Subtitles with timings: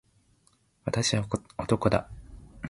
[0.85, 1.27] 私は
[1.59, 2.09] 男だ。